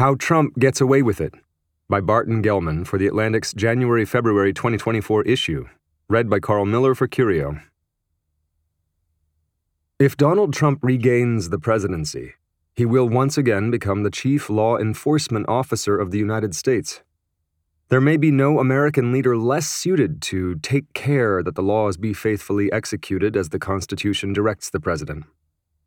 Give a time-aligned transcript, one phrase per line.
[0.00, 1.34] How Trump Gets Away with It
[1.90, 5.66] by Barton Gellman for The Atlantic's January February 2024 issue,
[6.08, 7.60] read by Carl Miller for Curio.
[9.98, 12.32] If Donald Trump regains the presidency,
[12.74, 17.02] he will once again become the chief law enforcement officer of the United States.
[17.90, 22.14] There may be no American leader less suited to take care that the laws be
[22.14, 25.26] faithfully executed as the Constitution directs the president.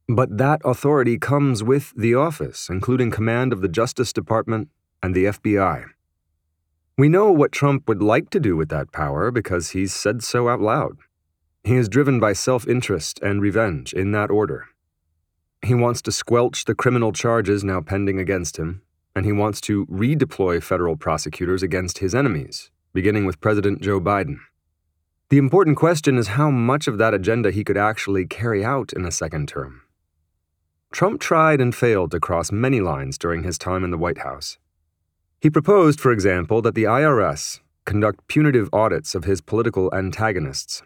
[0.08, 4.70] But that authority comes with the office, including command of the Justice Department
[5.02, 5.86] and the FBI.
[6.98, 10.50] We know what Trump would like to do with that power because he's said so
[10.50, 10.98] out loud.
[11.64, 14.68] He is driven by self interest and revenge in that order.
[15.66, 18.82] He wants to squelch the criminal charges now pending against him
[19.16, 24.38] and he wants to redeploy federal prosecutors against his enemies, beginning with President Joe Biden.
[25.30, 29.06] The important question is how much of that agenda he could actually carry out in
[29.06, 29.82] a second term.
[30.94, 34.60] Trump tried and failed to cross many lines during his time in the White House.
[35.42, 40.84] He proposed, for example, that the IRS conduct punitive audits of his political antagonists,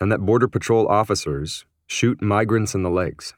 [0.00, 3.34] and that Border Patrol officers shoot migrants in the legs.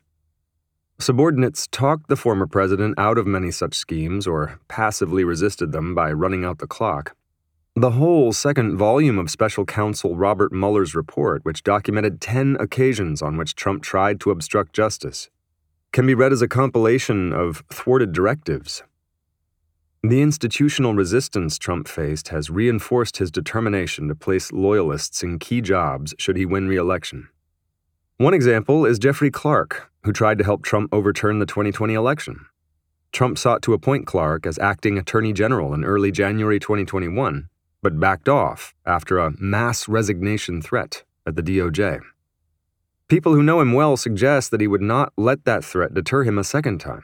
[0.98, 6.12] Subordinates talked the former president out of many such schemes or passively resisted them by
[6.12, 7.16] running out the clock.
[7.74, 13.38] The whole second volume of special counsel Robert Mueller's report, which documented 10 occasions on
[13.38, 15.30] which Trump tried to obstruct justice,
[15.92, 18.82] can be read as a compilation of thwarted directives.
[20.02, 26.14] The institutional resistance Trump faced has reinforced his determination to place loyalists in key jobs
[26.16, 27.28] should he win re election.
[28.16, 32.46] One example is Jeffrey Clark, who tried to help Trump overturn the 2020 election.
[33.12, 37.48] Trump sought to appoint Clark as acting attorney general in early January 2021,
[37.82, 42.00] but backed off after a mass resignation threat at the DOJ.
[43.10, 46.38] People who know him well suggest that he would not let that threat deter him
[46.38, 47.02] a second time.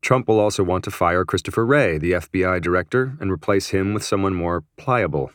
[0.00, 4.04] Trump will also want to fire Christopher Wray, the FBI director, and replace him with
[4.04, 5.32] someone more pliable.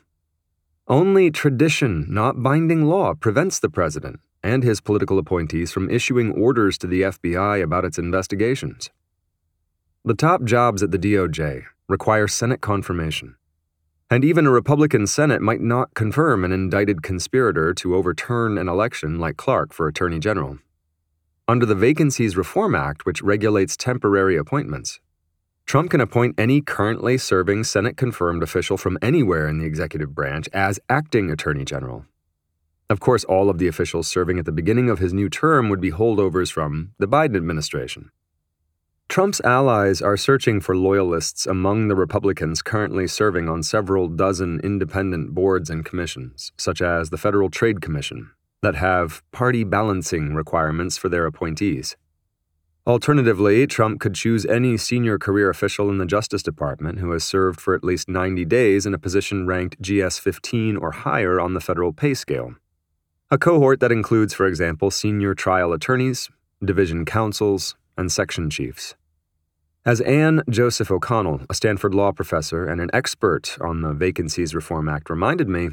[0.87, 6.77] Only tradition, not binding law, prevents the president and his political appointees from issuing orders
[6.77, 8.91] to the FBI about its investigations.
[10.05, 13.35] The top jobs at the DOJ require Senate confirmation,
[14.11, 19.17] and even a Republican Senate might not confirm an indicted conspirator to overturn an election
[19.17, 20.59] like Clark for Attorney General.
[21.47, 24.99] Under the Vacancies Reform Act, which regulates temporary appointments,
[25.65, 30.47] Trump can appoint any currently serving Senate confirmed official from anywhere in the executive branch
[30.53, 32.05] as acting Attorney General
[32.91, 35.79] of course, all of the officials serving at the beginning of his new term would
[35.79, 38.11] be holdovers from the Biden administration.
[39.11, 45.35] Trump's allies are searching for loyalists among the Republicans currently serving on several dozen independent
[45.35, 51.09] boards and commissions, such as the Federal Trade Commission, that have party balancing requirements for
[51.09, 51.97] their appointees.
[52.87, 57.59] Alternatively, Trump could choose any senior career official in the Justice Department who has served
[57.59, 61.59] for at least 90 days in a position ranked GS 15 or higher on the
[61.59, 62.55] federal pay scale
[63.29, 66.29] a cohort that includes, for example, senior trial attorneys,
[66.63, 68.95] division counsels, and section chiefs.
[69.83, 74.87] As Anne Joseph O'Connell, a Stanford law professor and an expert on the Vacancies Reform
[74.87, 75.69] Act, reminded me,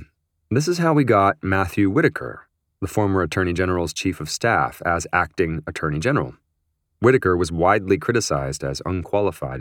[0.51, 2.49] this is how we got Matthew Whitaker,
[2.81, 6.33] the former Attorney General's chief of staff, as acting Attorney General.
[7.01, 9.61] Whitaker was widely criticized as unqualified.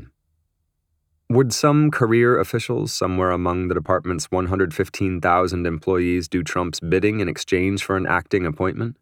[1.29, 7.83] Would some career officials somewhere among the department's 115,000 employees do Trump's bidding in exchange
[7.83, 8.95] for an acting appointment?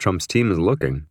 [0.00, 1.06] Trump's team is looking.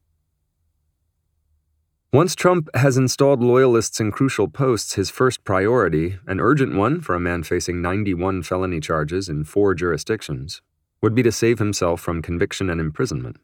[2.14, 7.16] Once Trump has installed loyalists in crucial posts, his first priority, an urgent one for
[7.16, 10.62] a man facing 91 felony charges in four jurisdictions,
[11.02, 13.38] would be to save himself from conviction and imprisonment.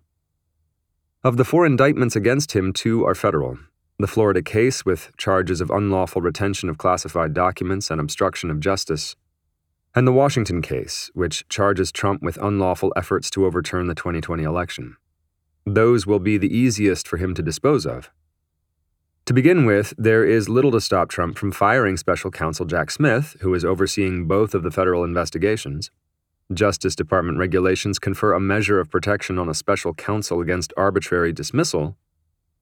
[1.24, 3.58] Of the four indictments against him, two are federal,
[3.98, 9.16] the Florida case, with charges of unlawful retention of classified documents and obstruction of justice,
[9.96, 14.96] and the Washington case, which charges Trump with unlawful efforts to overturn the 2020 election.
[15.66, 18.12] Those will be the easiest for him to dispose of.
[19.30, 23.38] To begin with, there is little to stop Trump from firing special counsel Jack Smith,
[23.42, 25.92] who is overseeing both of the federal investigations.
[26.52, 31.96] Justice Department regulations confer a measure of protection on a special counsel against arbitrary dismissal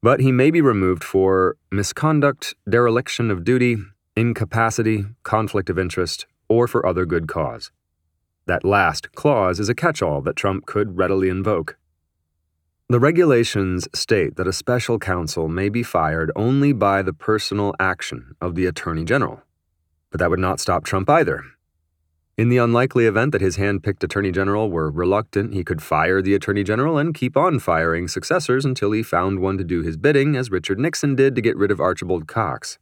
[0.03, 3.77] but he may be removed for misconduct, dereliction of duty,
[4.15, 7.71] incapacity, conflict of interest, or for other good cause.
[8.45, 11.77] That last clause is a catch all that Trump could readily invoke.
[12.89, 18.33] The regulations state that a special counsel may be fired only by the personal action
[18.39, 19.41] of the Attorney General.
[20.09, 21.43] But that would not stop Trump either.
[22.37, 26.21] In the unlikely event that his hand picked Attorney General were reluctant, he could fire
[26.21, 29.97] the Attorney General and keep on firing successors until he found one to do his
[29.97, 32.77] bidding, as Richard Nixon did to get rid of Archibald Cox.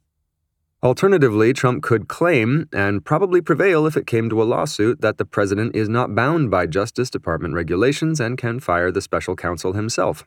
[0.86, 5.24] Alternatively, Trump could claim, and probably prevail if it came to a lawsuit, that the
[5.24, 10.24] president is not bound by Justice Department regulations and can fire the special counsel himself.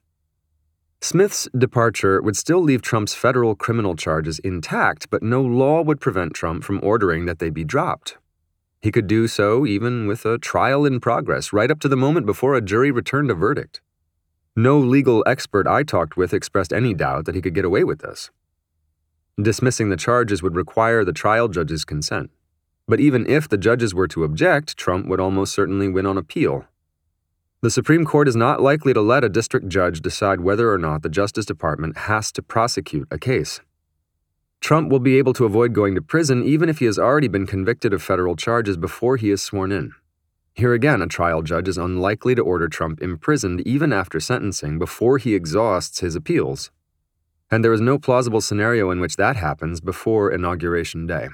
[1.00, 6.34] Smith's departure would still leave Trump's federal criminal charges intact, but no law would prevent
[6.34, 8.18] Trump from ordering that they be dropped.
[8.82, 12.26] He could do so even with a trial in progress, right up to the moment
[12.26, 13.80] before a jury returned a verdict.
[14.58, 18.00] No legal expert I talked with expressed any doubt that he could get away with
[18.00, 18.30] this.
[19.42, 22.30] Dismissing the charges would require the trial judge's consent.
[22.88, 26.66] But even if the judges were to object, Trump would almost certainly win on appeal.
[27.62, 31.04] The Supreme Court is not likely to let a district judge decide whether or not
[31.04, 33.62] the Justice Department has to prosecute a case.
[34.60, 37.48] Trump will be able to avoid going to prison even if he has already been
[37.48, 39.94] convicted of federal charges before he is sworn in.
[40.54, 45.18] Here again, a trial judge is unlikely to order Trump imprisoned even after sentencing before
[45.18, 46.72] he exhausts his appeals
[47.52, 51.30] and there is no plausible scenario in which that happens before Inauguration Day.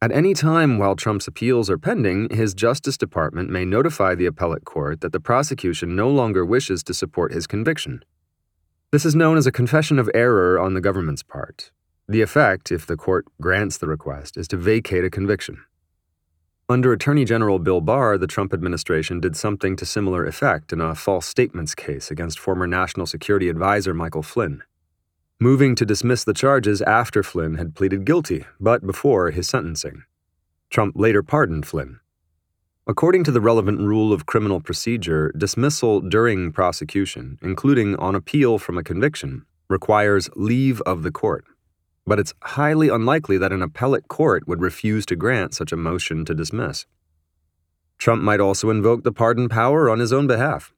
[0.00, 4.64] At any time while Trump's appeals are pending, his Justice Department may notify the appellate
[4.64, 8.04] court that the prosecution no longer wishes to support his conviction.
[8.90, 11.70] This is known as a confession of error on the government's part.
[12.08, 15.64] The effect, if the court grants the request, is to vacate a conviction.
[16.68, 20.94] Under Attorney General Bill Barr, the Trump administration did something to similar effect in a
[20.94, 24.62] false statements case against former National Security Advisor Michael Flynn
[25.42, 30.04] moving to dismiss the charges after Flynn had pleaded guilty, but before his sentencing.
[30.70, 31.98] Trump later pardoned Flynn.
[32.86, 38.78] According to the relevant rule of criminal procedure, dismissal during prosecution, including on appeal from
[38.78, 41.44] a conviction, requires leave of the court.
[42.06, 46.24] But it's highly unlikely that an appellate court would refuse to grant such a motion
[46.24, 46.86] to dismiss.
[47.98, 50.72] Trump might also invoke the pardon power on his own behalf.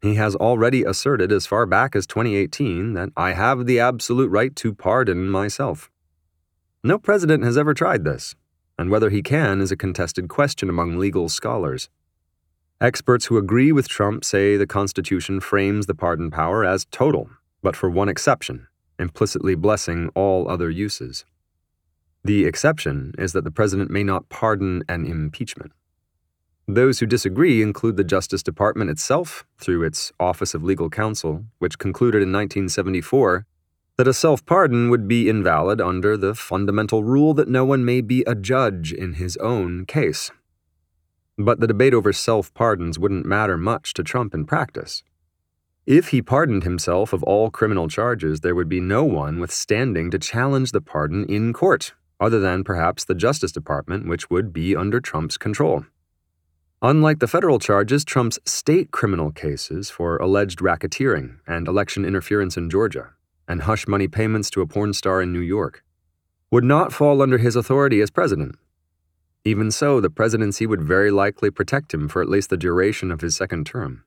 [0.00, 4.54] He has already asserted as far back as 2018 that I have the absolute right
[4.56, 5.90] to pardon myself.
[6.84, 8.36] No president has ever tried this,
[8.78, 11.90] and whether he can is a contested question among legal scholars.
[12.80, 17.28] Experts who agree with Trump say the Constitution frames the pardon power as total,
[17.60, 18.68] but for one exception,
[19.00, 21.24] implicitly blessing all other uses.
[22.22, 25.72] The exception is that the president may not pardon an impeachment.
[26.70, 31.78] Those who disagree include the Justice Department itself, through its Office of Legal Counsel, which
[31.78, 33.46] concluded in 1974
[33.96, 38.02] that a self pardon would be invalid under the fundamental rule that no one may
[38.02, 40.30] be a judge in his own case.
[41.38, 45.02] But the debate over self pardons wouldn't matter much to Trump in practice.
[45.86, 50.10] If he pardoned himself of all criminal charges, there would be no one with standing
[50.10, 54.76] to challenge the pardon in court, other than perhaps the Justice Department, which would be
[54.76, 55.86] under Trump's control.
[56.80, 62.70] Unlike the federal charges, Trump's state criminal cases for alleged racketeering and election interference in
[62.70, 63.14] Georgia,
[63.48, 65.82] and hush money payments to a porn star in New York,
[66.52, 68.54] would not fall under his authority as president.
[69.44, 73.22] Even so, the presidency would very likely protect him for at least the duration of
[73.22, 74.04] his second term.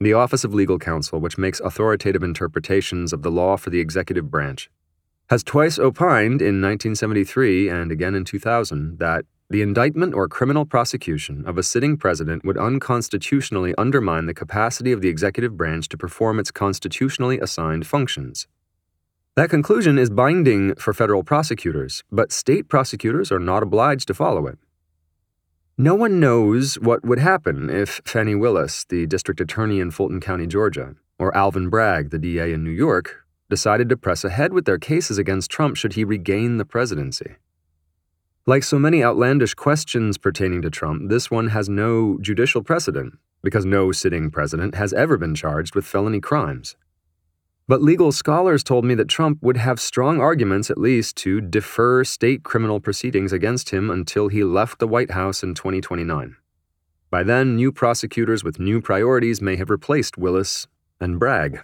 [0.00, 4.30] The Office of Legal Counsel, which makes authoritative interpretations of the law for the executive
[4.30, 4.70] branch,
[5.30, 11.44] has twice opined in 1973 and again in 2000 that the indictment or criminal prosecution
[11.46, 16.38] of a sitting president would unconstitutionally undermine the capacity of the executive branch to perform
[16.38, 18.46] its constitutionally assigned functions.
[19.36, 24.46] That conclusion is binding for federal prosecutors, but state prosecutors are not obliged to follow
[24.46, 24.58] it.
[25.76, 30.46] No one knows what would happen if Fani Willis, the district attorney in Fulton County,
[30.46, 34.78] Georgia, or Alvin Bragg, the DA in New York, decided to press ahead with their
[34.78, 37.36] cases against Trump should he regain the presidency.
[38.44, 43.64] Like so many outlandish questions pertaining to Trump, this one has no judicial precedent, because
[43.64, 46.74] no sitting president has ever been charged with felony crimes.
[47.68, 52.02] But legal scholars told me that Trump would have strong arguments, at least, to defer
[52.02, 56.34] state criminal proceedings against him until he left the White House in 2029.
[57.10, 60.66] By then, new prosecutors with new priorities may have replaced Willis
[61.00, 61.60] and Bragg.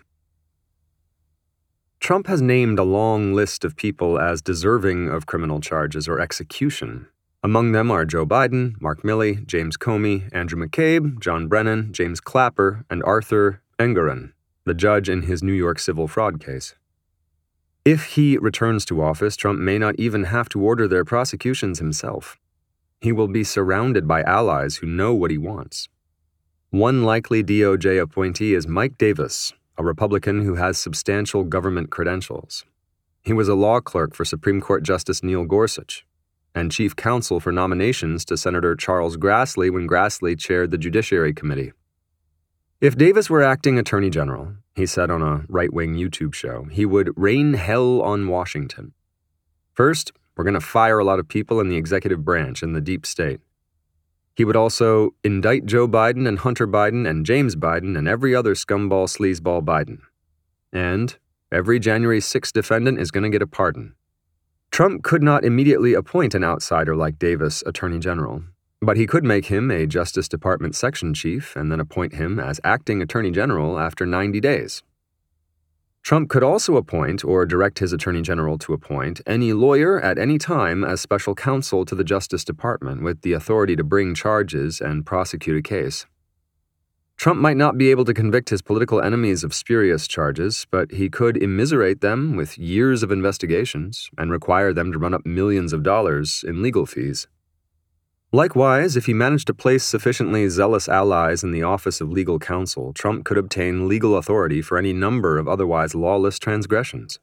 [2.09, 7.07] Trump has named a long list of people as deserving of criminal charges or execution.
[7.43, 12.87] Among them are Joe Biden, Mark Milley, James Comey, Andrew McCabe, John Brennan, James Clapper,
[12.89, 14.33] and Arthur Engoron,
[14.65, 16.75] the judge in his New York civil fraud case.
[17.85, 22.39] If he returns to office, Trump may not even have to order their prosecutions himself.
[23.03, 25.91] He will be surrounded by allies who know what he wants.
[26.71, 32.65] One likely DOJ appointee is Mike Davis, a Republican who has substantial government credentials.
[33.23, 36.05] He was a law clerk for Supreme Court Justice Neil Gorsuch
[36.55, 41.73] and chief counsel for nominations to Senator Charles Grassley when Grassley chaired the Judiciary Committee.
[42.81, 46.85] If Davis were acting attorney general, he said on a right wing YouTube show, he
[46.85, 48.93] would rain hell on Washington.
[49.75, 52.81] First, we're going to fire a lot of people in the executive branch in the
[52.81, 53.41] deep state.
[54.39, 58.55] He would also indict Joe Biden and Hunter Biden and James Biden and every other
[58.55, 59.99] scumball sleazeball Biden.
[60.73, 61.17] And
[61.51, 63.97] every January 6 defendant is going to get a pardon.
[64.71, 68.45] Trump could not immediately appoint an outsider like Davis Attorney General,
[68.81, 72.61] but he could make him a Justice Department section chief and then appoint him as
[72.63, 74.85] acting Attorney General after 90 days.
[76.09, 80.39] Trump could also appoint or direct his Attorney General to appoint any lawyer at any
[80.39, 85.05] time as special counsel to the Justice Department with the authority to bring charges and
[85.05, 86.07] prosecute a case.
[87.19, 91.11] Trump might not be able to convict his political enemies of spurious charges, but he
[91.11, 95.83] could immiserate them with years of investigations and require them to run up millions of
[95.83, 97.27] dollars in legal fees.
[98.33, 102.93] Likewise, if he managed to place sufficiently zealous allies in the Office of Legal Counsel,
[102.93, 107.19] Trump could obtain legal authority for any number of otherwise lawless transgressions.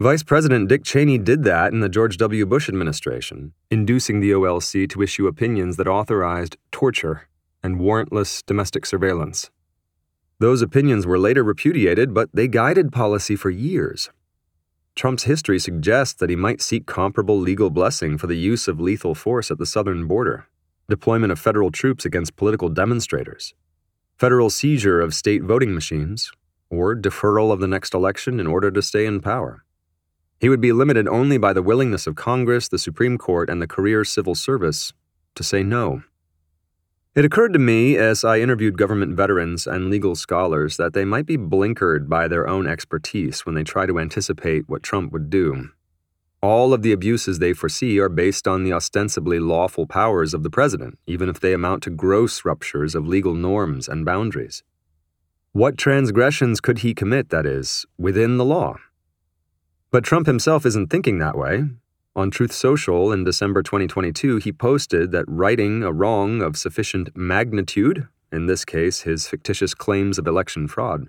[0.00, 2.44] Vice President Dick Cheney did that in the George W.
[2.44, 7.28] Bush administration, inducing the OLC to issue opinions that authorized torture
[7.62, 9.50] and warrantless domestic surveillance.
[10.40, 14.10] Those opinions were later repudiated, but they guided policy for years.
[15.00, 19.14] Trump's history suggests that he might seek comparable legal blessing for the use of lethal
[19.14, 20.46] force at the southern border,
[20.90, 23.54] deployment of federal troops against political demonstrators,
[24.18, 26.30] federal seizure of state voting machines,
[26.68, 29.64] or deferral of the next election in order to stay in power.
[30.38, 33.66] He would be limited only by the willingness of Congress, the Supreme Court, and the
[33.66, 34.92] career civil service
[35.34, 36.02] to say no.
[37.12, 41.26] It occurred to me as I interviewed government veterans and legal scholars that they might
[41.26, 45.70] be blinkered by their own expertise when they try to anticipate what Trump would do.
[46.40, 50.50] All of the abuses they foresee are based on the ostensibly lawful powers of the
[50.50, 54.62] president, even if they amount to gross ruptures of legal norms and boundaries.
[55.52, 58.76] What transgressions could he commit, that is, within the law?
[59.90, 61.64] But Trump himself isn't thinking that way.
[62.16, 68.08] On Truth Social in December 2022, he posted that righting a wrong of sufficient magnitude,
[68.32, 71.06] in this case his fictitious claims of election fraud,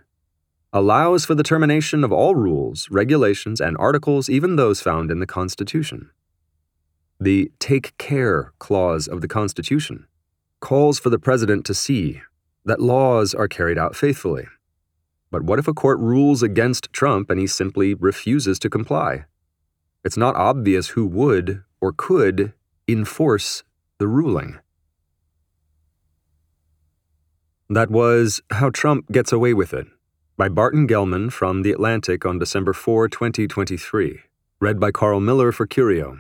[0.72, 5.26] allows for the termination of all rules, regulations, and articles, even those found in the
[5.26, 6.12] Constitution.
[7.20, 10.06] The Take Care Clause of the Constitution
[10.60, 12.22] calls for the President to see
[12.64, 14.46] that laws are carried out faithfully.
[15.32, 19.26] But what if a court rules against Trump and he simply refuses to comply?
[20.04, 22.54] It's not obvious who would or could
[22.88, 23.64] enforce
[23.98, 24.60] the ruling.
[27.70, 29.88] That was How Trump Gets Away with It
[30.38, 34.20] by Barton Gellman from The Atlantic on December 4, 2023.
[34.60, 36.20] Read by Carl Miller for Curio.